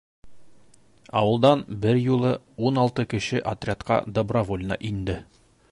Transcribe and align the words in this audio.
Ауылдан 1.21 1.61
бер 1.83 1.99
юлы 2.05 2.33
ун 2.69 2.81
алты 2.85 3.07
кеше 3.13 3.45
отрядҡа 3.53 4.03
добровольно 4.19 4.83
инде. 4.93 5.21